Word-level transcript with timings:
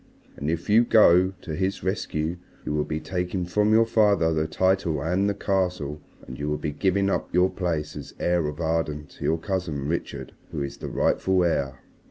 And 0.35 0.49
if 0.49 0.67
you 0.67 0.83
go 0.83 1.33
to 1.43 1.55
his 1.55 1.83
rescue 1.83 2.37
you 2.65 2.73
will 2.73 2.85
be 2.85 2.99
taking 2.99 3.45
from 3.45 3.71
your 3.71 3.85
father 3.85 4.33
the 4.33 4.47
title 4.47 4.99
and 4.99 5.29
the 5.29 5.35
Castle, 5.35 6.01
and 6.25 6.39
you 6.39 6.49
will 6.49 6.57
be 6.57 6.71
giving 6.71 7.07
up 7.07 7.31
your 7.31 7.51
place 7.51 7.95
as 7.95 8.15
heir 8.19 8.47
of 8.47 8.59
Arden 8.59 9.05
to 9.05 9.23
your 9.23 9.37
cousin 9.37 9.87
Richard 9.87 10.31
who 10.51 10.63
is 10.63 10.77
the 10.77 10.89
rightful 10.89 11.43
heir." 11.43 11.81